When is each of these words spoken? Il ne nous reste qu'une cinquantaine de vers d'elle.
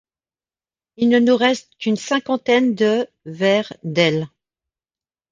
Il 0.97 1.09
ne 1.09 1.19
nous 1.19 1.37
reste 1.37 1.77
qu'une 1.77 1.95
cinquantaine 1.95 2.73
de 2.73 3.07
vers 3.27 3.71
d'elle. 3.83 4.27